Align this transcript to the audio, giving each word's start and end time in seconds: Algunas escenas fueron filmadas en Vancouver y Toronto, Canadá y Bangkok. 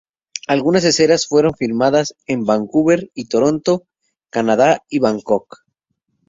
Algunas 0.47 0.83
escenas 0.83 1.27
fueron 1.27 1.53
filmadas 1.55 2.15
en 2.25 2.43
Vancouver 2.43 3.11
y 3.13 3.25
Toronto, 3.27 3.85
Canadá 4.31 4.83
y 4.89 4.97
Bangkok. 4.97 5.59